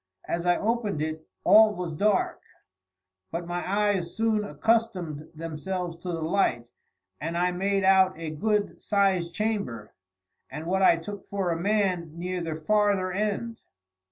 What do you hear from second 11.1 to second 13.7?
for a man near the farther end.